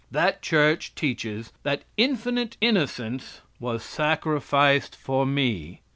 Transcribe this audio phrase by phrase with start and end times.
[0.09, 5.81] That Church teaches that infinite innocence was sacrificed for me!